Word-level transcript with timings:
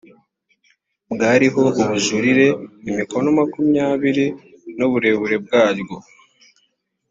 bwariho 1.11 1.61
ubujurire 1.81 2.47
imikono 2.89 3.27
makumyabiri 3.39 4.25
n 4.77 4.79
uburebure 4.87 5.35
bwaryo 5.43 5.97